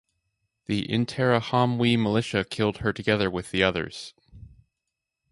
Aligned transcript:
The 0.65 0.87
Interahamwe 0.87 1.95
militia 1.95 2.43
killed 2.43 2.77
her 2.77 2.91
together 2.91 3.29
with 3.29 3.51
the 3.51 3.61
others. 3.61 4.15